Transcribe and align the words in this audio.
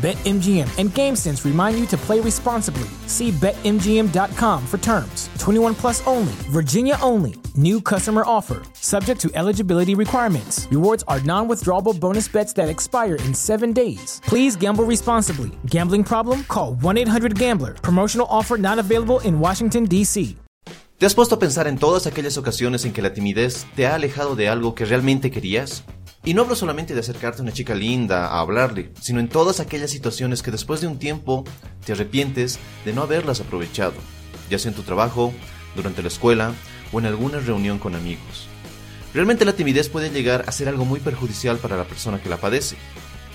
BetMGM 0.00 0.78
and 0.78 0.88
GameSense 0.88 1.44
remind 1.44 1.78
you 1.78 1.84
to 1.88 1.96
play 1.98 2.20
responsibly. 2.20 2.88
See 3.06 3.30
BetMGM.com 3.32 4.66
for 4.66 4.78
terms. 4.78 5.28
21 5.38 5.74
plus 5.74 6.06
only, 6.06 6.32
Virginia 6.48 6.96
only. 7.02 7.34
New 7.54 7.82
customer 7.82 8.22
offer, 8.24 8.62
subject 8.72 9.20
to 9.20 9.30
eligibility 9.34 9.94
requirements. 9.94 10.66
Rewards 10.70 11.04
are 11.06 11.20
non 11.20 11.48
withdrawable 11.48 11.92
bonus 12.00 12.28
bets 12.28 12.54
that 12.54 12.70
expire 12.70 13.16
in 13.26 13.34
seven 13.34 13.74
days. 13.74 14.22
Please 14.24 14.56
gamble 14.56 14.84
responsibly. 14.84 15.50
Gambling 15.66 16.04
problem? 16.04 16.44
Call 16.44 16.76
1 16.76 16.96
800 16.96 17.38
Gambler. 17.38 17.74
Promotional 17.74 18.26
offer 18.30 18.56
not 18.56 18.78
available 18.78 19.20
in 19.20 19.38
Washington, 19.38 19.84
D.C. 19.84 20.38
¿Te 20.96 21.06
has 21.06 21.14
puesto 21.14 21.34
a 21.34 21.38
pensar 21.38 21.66
en 21.66 21.78
todas 21.78 22.06
aquellas 22.06 22.36
ocasiones 22.38 22.84
en 22.84 22.92
que 22.92 23.00
la 23.02 23.12
timidez 23.12 23.66
te 23.74 23.86
ha 23.86 23.94
alejado 23.94 24.36
de 24.36 24.48
algo 24.48 24.74
que 24.74 24.84
realmente 24.84 25.30
querías? 25.30 25.82
Y 26.22 26.34
no 26.34 26.42
hablo 26.42 26.54
solamente 26.54 26.92
de 26.92 27.00
acercarte 27.00 27.40
a 27.40 27.42
una 27.42 27.52
chica 27.52 27.74
linda 27.74 28.26
a 28.26 28.40
hablarle, 28.40 28.92
sino 29.00 29.20
en 29.20 29.28
todas 29.28 29.58
aquellas 29.58 29.90
situaciones 29.90 30.42
que 30.42 30.50
después 30.50 30.82
de 30.82 30.86
un 30.86 30.98
tiempo 30.98 31.44
te 31.84 31.92
arrepientes 31.92 32.58
de 32.84 32.92
no 32.92 33.02
haberlas 33.02 33.40
aprovechado, 33.40 33.94
ya 34.50 34.58
sea 34.58 34.70
en 34.70 34.76
tu 34.76 34.82
trabajo, 34.82 35.32
durante 35.74 36.02
la 36.02 36.08
escuela 36.08 36.52
o 36.92 36.98
en 36.98 37.06
alguna 37.06 37.40
reunión 37.40 37.78
con 37.78 37.94
amigos. 37.94 38.48
Realmente 39.14 39.46
la 39.46 39.54
timidez 39.54 39.88
puede 39.88 40.10
llegar 40.10 40.44
a 40.46 40.52
ser 40.52 40.68
algo 40.68 40.84
muy 40.84 41.00
perjudicial 41.00 41.56
para 41.56 41.78
la 41.78 41.84
persona 41.84 42.22
que 42.22 42.28
la 42.28 42.36
padece. 42.36 42.76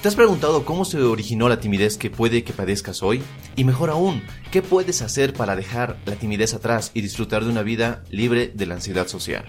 ¿Te 0.02 0.08
has 0.08 0.16
preguntado 0.16 0.64
cómo 0.64 0.86
se 0.86 1.02
originó 1.02 1.50
la 1.50 1.60
timidez 1.60 1.98
que 1.98 2.12
puede 2.12 2.44
que 2.44 2.54
padezcas 2.54 3.02
hoy? 3.02 3.24
Y 3.56 3.64
mejor 3.64 3.90
aún, 3.90 4.22
¿qué 4.52 4.62
puedes 4.62 5.02
hacer 5.02 5.34
para 5.34 5.56
dejar 5.56 5.98
la 6.06 6.16
timidez 6.16 6.54
atrás 6.54 6.92
y 6.94 7.02
disfrutar 7.02 7.44
de 7.44 7.50
una 7.50 7.64
vida 7.64 8.04
libre 8.12 8.52
de 8.54 8.68
la 8.68 8.76
ansiedad 8.76 9.08
social? 9.08 9.44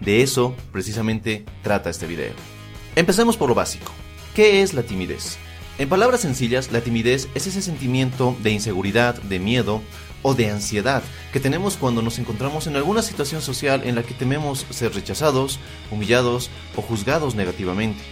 De 0.00 0.22
eso 0.22 0.54
precisamente 0.70 1.46
trata 1.62 1.88
este 1.88 2.06
video. 2.06 2.57
Empecemos 2.98 3.36
por 3.36 3.48
lo 3.48 3.54
básico. 3.54 3.92
¿Qué 4.34 4.60
es 4.60 4.74
la 4.74 4.82
timidez? 4.82 5.38
En 5.78 5.88
palabras 5.88 6.22
sencillas, 6.22 6.72
la 6.72 6.80
timidez 6.80 7.28
es 7.36 7.46
ese 7.46 7.62
sentimiento 7.62 8.36
de 8.42 8.50
inseguridad, 8.50 9.14
de 9.22 9.38
miedo 9.38 9.82
o 10.22 10.34
de 10.34 10.50
ansiedad 10.50 11.04
que 11.32 11.38
tenemos 11.38 11.76
cuando 11.76 12.02
nos 12.02 12.18
encontramos 12.18 12.66
en 12.66 12.74
alguna 12.74 13.02
situación 13.02 13.40
social 13.40 13.82
en 13.84 13.94
la 13.94 14.02
que 14.02 14.14
tememos 14.14 14.66
ser 14.70 14.92
rechazados, 14.94 15.60
humillados 15.92 16.50
o 16.74 16.82
juzgados 16.82 17.36
negativamente. 17.36 18.02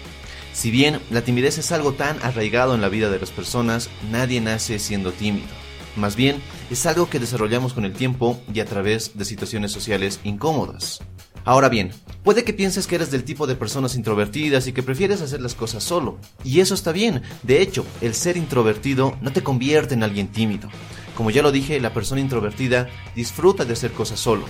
Si 0.52 0.70
bien 0.70 1.00
la 1.10 1.22
timidez 1.22 1.58
es 1.58 1.72
algo 1.72 1.94
tan 1.94 2.22
arraigado 2.22 2.72
en 2.76 2.80
la 2.80 2.88
vida 2.88 3.10
de 3.10 3.18
las 3.18 3.32
personas, 3.32 3.90
nadie 4.12 4.40
nace 4.40 4.78
siendo 4.78 5.10
tímido. 5.10 5.48
Más 5.96 6.14
bien, 6.14 6.40
es 6.70 6.86
algo 6.86 7.10
que 7.10 7.18
desarrollamos 7.18 7.72
con 7.72 7.86
el 7.86 7.92
tiempo 7.92 8.40
y 8.54 8.60
a 8.60 8.66
través 8.66 9.18
de 9.18 9.24
situaciones 9.24 9.72
sociales 9.72 10.20
incómodas. 10.22 11.00
Ahora 11.46 11.68
bien, 11.68 11.92
puede 12.24 12.42
que 12.42 12.52
pienses 12.52 12.88
que 12.88 12.96
eres 12.96 13.12
del 13.12 13.22
tipo 13.22 13.46
de 13.46 13.54
personas 13.54 13.94
introvertidas 13.94 14.66
y 14.66 14.72
que 14.72 14.82
prefieres 14.82 15.22
hacer 15.22 15.40
las 15.40 15.54
cosas 15.54 15.84
solo. 15.84 16.18
Y 16.42 16.58
eso 16.58 16.74
está 16.74 16.90
bien. 16.90 17.22
De 17.44 17.62
hecho, 17.62 17.86
el 18.00 18.14
ser 18.14 18.36
introvertido 18.36 19.16
no 19.22 19.32
te 19.32 19.44
convierte 19.44 19.94
en 19.94 20.02
alguien 20.02 20.26
tímido. 20.26 20.68
Como 21.16 21.30
ya 21.30 21.42
lo 21.42 21.52
dije, 21.52 21.78
la 21.78 21.94
persona 21.94 22.20
introvertida 22.20 22.88
disfruta 23.14 23.64
de 23.64 23.74
hacer 23.74 23.92
cosas 23.92 24.18
solo. 24.18 24.44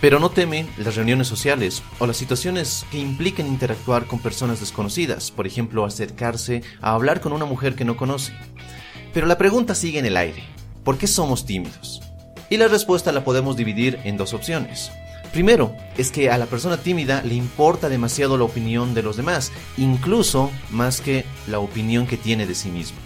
Pero 0.00 0.18
no 0.18 0.30
teme 0.30 0.66
las 0.78 0.96
reuniones 0.96 1.28
sociales 1.28 1.82
o 1.98 2.06
las 2.06 2.16
situaciones 2.16 2.86
que 2.90 2.98
impliquen 2.98 3.46
interactuar 3.46 4.06
con 4.06 4.18
personas 4.18 4.60
desconocidas, 4.60 5.30
por 5.30 5.46
ejemplo, 5.46 5.84
acercarse 5.84 6.62
a 6.80 6.92
hablar 6.92 7.20
con 7.20 7.34
una 7.34 7.44
mujer 7.44 7.74
que 7.74 7.84
no 7.84 7.98
conoce. 7.98 8.32
Pero 9.12 9.26
la 9.26 9.36
pregunta 9.36 9.74
sigue 9.74 9.98
en 9.98 10.06
el 10.06 10.16
aire. 10.16 10.42
¿Por 10.84 10.96
qué 10.96 11.06
somos 11.06 11.44
tímidos? 11.44 12.00
Y 12.48 12.56
la 12.56 12.68
respuesta 12.68 13.12
la 13.12 13.24
podemos 13.24 13.58
dividir 13.58 13.98
en 14.04 14.16
dos 14.16 14.32
opciones. 14.32 14.90
Primero, 15.32 15.76
es 15.96 16.10
que 16.10 16.28
a 16.28 16.38
la 16.38 16.46
persona 16.46 16.78
tímida 16.78 17.22
le 17.22 17.34
importa 17.34 17.88
demasiado 17.88 18.36
la 18.36 18.44
opinión 18.44 18.94
de 18.94 19.02
los 19.02 19.16
demás, 19.16 19.52
incluso 19.76 20.50
más 20.70 21.00
que 21.00 21.24
la 21.46 21.60
opinión 21.60 22.08
que 22.08 22.16
tiene 22.16 22.46
de 22.46 22.56
sí 22.56 22.70
mismo. 22.70 22.98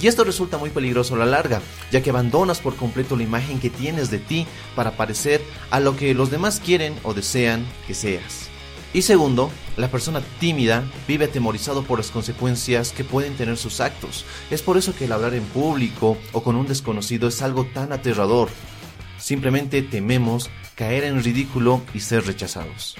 Y 0.00 0.06
esto 0.06 0.24
resulta 0.24 0.56
muy 0.56 0.70
peligroso 0.70 1.14
a 1.14 1.18
la 1.18 1.26
larga, 1.26 1.60
ya 1.92 2.02
que 2.02 2.08
abandonas 2.08 2.60
por 2.60 2.76
completo 2.76 3.14
la 3.14 3.24
imagen 3.24 3.60
que 3.60 3.68
tienes 3.68 4.10
de 4.10 4.18
ti 4.18 4.46
para 4.74 4.92
parecer 4.92 5.42
a 5.70 5.80
lo 5.80 5.96
que 5.96 6.14
los 6.14 6.30
demás 6.30 6.60
quieren 6.64 6.94
o 7.02 7.12
desean 7.12 7.66
que 7.86 7.92
seas. 7.92 8.48
Y 8.94 9.02
segundo, 9.02 9.50
la 9.76 9.90
persona 9.90 10.22
tímida 10.40 10.82
vive 11.06 11.26
atemorizado 11.26 11.84
por 11.84 11.98
las 11.98 12.10
consecuencias 12.10 12.92
que 12.92 13.04
pueden 13.04 13.36
tener 13.36 13.58
sus 13.58 13.80
actos. 13.80 14.24
Es 14.50 14.62
por 14.62 14.78
eso 14.78 14.96
que 14.96 15.04
el 15.04 15.12
hablar 15.12 15.34
en 15.34 15.44
público 15.44 16.16
o 16.32 16.42
con 16.42 16.56
un 16.56 16.66
desconocido 16.66 17.28
es 17.28 17.42
algo 17.42 17.66
tan 17.66 17.92
aterrador. 17.92 18.48
Simplemente 19.30 19.82
tememos 19.82 20.50
caer 20.74 21.04
en 21.04 21.22
ridículo 21.22 21.82
y 21.94 22.00
ser 22.00 22.26
rechazados. 22.26 22.96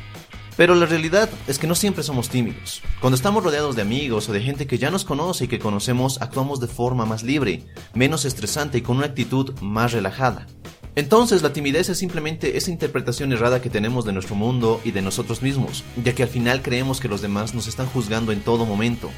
Pero 0.57 0.77
la 0.77 0.87
realidad 0.87 1.29
es 1.49 1.59
que 1.59 1.67
no 1.67 1.75
siempre 1.75 2.05
somos 2.05 2.29
tímidos. 2.29 2.83
Cuando 3.01 3.17
estamos 3.17 3.43
rodeados 3.43 3.75
de 3.75 3.83
amigos 3.83 4.29
o 4.29 4.33
de 4.33 4.41
gente 4.41 4.69
que 4.69 4.79
ya 4.79 4.93
nos 4.93 5.05
conoce 5.05 5.47
y 5.47 5.49
que 5.49 5.59
conocemos, 5.59 6.23
actuamos 6.23 6.61
de 6.61 6.69
forma 6.69 7.05
más 7.05 7.25
libre, 7.25 7.65
menos 7.95 8.25
estresante 8.25 8.79
y 8.79 8.83
con 8.83 8.99
una 8.99 9.07
actitud 9.07 9.59
más 9.61 9.91
relajada. 9.91 10.47
Entonces 10.95 11.43
la 11.43 11.53
timidez 11.53 11.89
es 11.89 11.99
simplemente 11.99 12.57
esa 12.57 12.71
interpretación 12.71 13.33
errada 13.33 13.61
que 13.61 13.69
tenemos 13.69 14.05
de 14.05 14.13
nuestro 14.13 14.37
mundo 14.37 14.81
y 14.85 14.93
de 14.93 15.03
nosotros 15.03 15.43
mismos, 15.43 15.83
ya 16.05 16.15
que 16.15 16.23
al 16.23 16.29
final 16.29 16.63
creemos 16.63 17.01
que 17.01 17.09
los 17.09 17.23
demás 17.23 17.55
nos 17.55 17.67
están 17.67 17.89
juzgando 17.89 18.31
en 18.31 18.43
todo 18.43 18.67
momento 18.67 19.11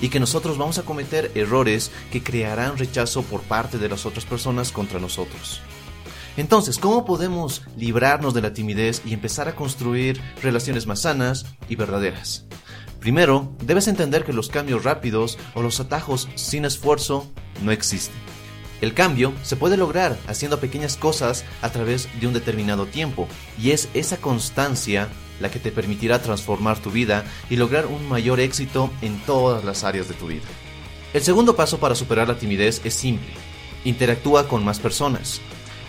y 0.00 0.10
que 0.10 0.20
nosotros 0.20 0.58
vamos 0.58 0.78
a 0.78 0.84
cometer 0.84 1.32
errores 1.34 1.90
que 2.12 2.22
crearán 2.22 2.78
rechazo 2.78 3.22
por 3.22 3.40
parte 3.40 3.78
de 3.78 3.88
las 3.88 4.06
otras 4.06 4.26
personas 4.26 4.70
contra 4.70 5.00
nosotros. 5.00 5.60
Entonces, 6.36 6.78
¿cómo 6.78 7.04
podemos 7.04 7.62
librarnos 7.76 8.32
de 8.32 8.40
la 8.40 8.54
timidez 8.54 9.02
y 9.04 9.12
empezar 9.12 9.48
a 9.48 9.54
construir 9.54 10.20
relaciones 10.42 10.86
más 10.86 11.02
sanas 11.02 11.46
y 11.68 11.76
verdaderas? 11.76 12.46
Primero, 13.00 13.52
debes 13.64 13.88
entender 13.88 14.24
que 14.24 14.32
los 14.32 14.48
cambios 14.48 14.84
rápidos 14.84 15.36
o 15.54 15.62
los 15.62 15.80
atajos 15.80 16.28
sin 16.36 16.64
esfuerzo 16.64 17.30
no 17.62 17.72
existen. 17.72 18.16
El 18.80 18.94
cambio 18.94 19.32
se 19.42 19.56
puede 19.56 19.76
lograr 19.76 20.18
haciendo 20.26 20.58
pequeñas 20.58 20.96
cosas 20.96 21.44
a 21.60 21.70
través 21.70 22.08
de 22.20 22.26
un 22.26 22.32
determinado 22.32 22.86
tiempo, 22.86 23.28
y 23.60 23.70
es 23.70 23.88
esa 23.94 24.16
constancia 24.16 25.08
la 25.40 25.50
que 25.50 25.58
te 25.58 25.70
permitirá 25.70 26.22
transformar 26.22 26.78
tu 26.78 26.90
vida 26.90 27.24
y 27.50 27.56
lograr 27.56 27.86
un 27.86 28.08
mayor 28.08 28.40
éxito 28.40 28.90
en 29.02 29.20
todas 29.20 29.64
las 29.64 29.84
áreas 29.84 30.08
de 30.08 30.14
tu 30.14 30.28
vida. 30.28 30.46
El 31.12 31.22
segundo 31.22 31.54
paso 31.56 31.78
para 31.78 31.94
superar 31.94 32.26
la 32.26 32.38
timidez 32.38 32.80
es 32.84 32.94
simple. 32.94 33.32
Interactúa 33.84 34.48
con 34.48 34.64
más 34.64 34.78
personas. 34.78 35.40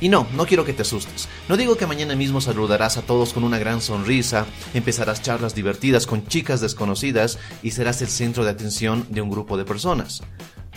Y 0.03 0.09
no, 0.09 0.27
no 0.33 0.45
quiero 0.45 0.65
que 0.65 0.73
te 0.73 0.81
asustes. 0.81 1.29
No 1.47 1.55
digo 1.55 1.77
que 1.77 1.87
mañana 1.87 2.13
mismo 2.13 2.41
saludarás 2.41 2.97
a 2.97 3.03
todos 3.03 3.31
con 3.31 3.45
una 3.45 3.57
gran 3.57 3.79
sonrisa, 3.79 4.45
empezarás 4.73 5.21
charlas 5.21 5.55
divertidas 5.55 6.07
con 6.07 6.27
chicas 6.27 6.59
desconocidas 6.59 7.39
y 7.61 7.71
serás 7.71 8.01
el 8.01 8.09
centro 8.09 8.43
de 8.43 8.49
atención 8.49 9.07
de 9.11 9.21
un 9.21 9.29
grupo 9.29 9.55
de 9.55 9.63
personas. 9.63 10.21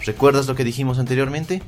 ¿Recuerdas 0.05 0.47
lo 0.47 0.55
que 0.55 0.63
dijimos 0.63 1.01
anteriormente? 1.01 1.61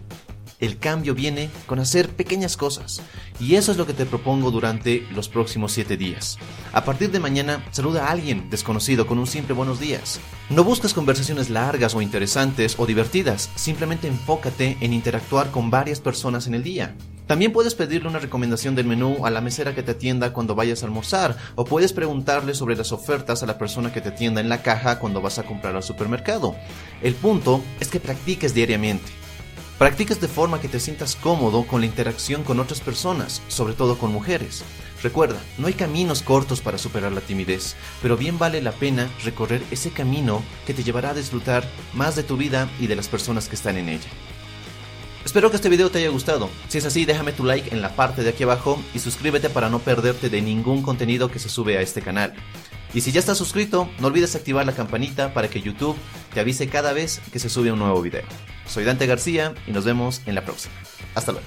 El 0.61 0.79
cambio 0.79 1.17
viene 1.17 1.51
con 1.67 1.81
hacer 1.81 2.11
pequeñas 2.11 2.57
cosas. 2.57 3.03
Y 3.41 3.57
eso 3.57 3.73
es 3.73 3.79
lo 3.79 3.89
que 3.89 3.93
te 3.93 4.07
propongo 4.07 4.53
durante 4.53 5.05
los 5.13 5.29
próximos 5.29 5.73
7 5.73 5.97
días. 5.97 6.39
A 6.73 6.85
partir 6.85 7.11
de 7.11 7.19
mañana, 7.19 7.65
saluda 7.73 8.07
a 8.07 8.13
alguien 8.13 8.51
desconocido 8.51 9.09
con 9.09 9.19
un 9.19 9.27
simple 9.27 9.55
buenos 9.55 9.81
días. 9.81 10.21
No 10.49 10.63
busques 10.63 10.95
conversaciones 10.95 11.51
largas 11.51 11.97
o 11.97 12.03
interesantes 12.03 12.77
o 12.79 12.87
divertidas, 12.87 13.51
simplemente 13.57 14.07
enfócate 14.07 14.77
en 14.81 14.93
interactuar 14.93 15.51
con 15.51 15.73
varias 15.73 15.99
personas 15.99 16.47
en 16.47 16.55
el 16.55 16.63
día. 16.63 16.95
También 17.29 17.53
puedes 17.53 17.75
pedirle 17.75 18.09
una 18.09 18.21
recomendación 18.21 18.75
del 18.75 18.87
menú 18.87 19.27
a 19.27 19.31
la 19.31 19.43
mesera 19.43 19.75
que 19.75 19.83
te 19.83 19.91
atienda 19.91 20.33
cuando 20.33 20.55
vayas 20.55 20.83
a 20.83 20.87
almorzar, 20.87 21.37
o 21.57 21.67
puedes 21.67 21.93
preguntarle 21.93 22.55
sobre 22.55 22.75
las 22.75 22.91
ofertas 22.91 23.43
a 23.43 23.47
la 23.47 23.59
persona 23.59 23.93
que 23.93 24.01
te 24.01 24.09
atienda 24.09 24.41
en 24.41 24.49
la 24.49 24.63
caja 24.63 24.99
cuando 24.99 25.21
vas 25.21 25.39
a 25.39 25.43
comprar 25.43 25.77
al 25.77 25.83
supermercado. 25.83 26.57
El 27.03 27.15
punto 27.15 27.63
es 27.81 27.89
que 27.89 28.01
practiques 28.01 28.55
diariamente. 28.55 29.13
Practiques 29.79 30.23
de 30.23 30.27
forma 30.27 30.59
que 30.59 30.69
te 30.69 30.81
sientas 30.81 31.17
cómodo 31.17 31.67
con 31.67 31.83
la 31.83 31.87
interacción 31.87 32.45
con 32.45 32.61
otras 32.61 32.81
personas, 32.81 33.43
sobre 33.49 33.75
todo 33.75 33.99
con 33.99 34.11
mujeres. 34.11 34.65
Recuerda, 35.03 35.39
no 35.59 35.67
hay 35.67 35.75
caminos 35.75 36.23
cortos 36.23 36.63
para 36.63 36.79
superar 36.79 37.13
la 37.13 37.21
timidez, 37.21 37.77
pero 38.01 38.17
bien 38.17 38.39
vale 38.39 38.63
la 38.63 38.73
pena 38.73 39.07
recorrer 39.23 39.63
ese 39.71 39.91
camino 39.91 40.43
que 40.67 40.73
te 40.73 40.83
llevará 40.83 41.11
a 41.11 41.15
disfrutar 41.15 41.69
más 41.93 42.17
de 42.17 42.23
tu 42.23 42.39
vida 42.39 42.71
y 42.81 42.87
de 42.87 42.97
las 42.97 43.07
personas 43.07 43.49
que 43.49 43.55
están 43.55 43.77
en 43.77 43.91
ella. 43.91 44.09
Espero 45.29 45.51
que 45.51 45.57
este 45.57 45.69
video 45.69 45.91
te 45.91 45.99
haya 45.99 46.09
gustado. 46.09 46.49
Si 46.69 46.79
es 46.79 46.87
así, 46.87 47.05
déjame 47.05 47.33
tu 47.33 47.45
like 47.45 47.75
en 47.75 47.83
la 47.83 47.95
parte 47.95 48.23
de 48.23 48.31
aquí 48.31 48.45
abajo 48.45 48.83
y 48.95 48.99
suscríbete 48.99 49.51
para 49.51 49.69
no 49.69 49.79
perderte 49.79 50.31
de 50.31 50.41
ningún 50.41 50.81
contenido 50.83 51.31
que 51.31 51.39
se 51.39 51.51
sube 51.51 51.77
a 51.77 51.83
este 51.83 52.01
canal. 52.01 52.33
Y 52.95 53.03
si 53.03 53.13
ya 53.13 53.21
estás 53.21 53.37
suscrito, 53.37 53.91
no 53.99 54.07
olvides 54.07 54.35
activar 54.35 54.65
la 54.65 54.73
campanita 54.73 55.35
para 55.35 55.49
que 55.49 55.61
YouTube 55.61 55.99
te 56.33 56.41
avise 56.41 56.71
cada 56.71 56.95
vez 56.95 57.21
que 57.31 57.41
se 57.41 57.51
sube 57.51 57.71
un 57.71 57.79
nuevo 57.79 58.01
video. 58.01 58.25
Soy 58.67 58.85
Dante 58.85 59.07
García 59.07 59.53
y 59.67 59.73
nos 59.73 59.85
vemos 59.85 60.23
en 60.25 60.35
la 60.35 60.47
próxima. 60.47 60.73
Hasta 61.15 61.33
luego. 61.33 61.47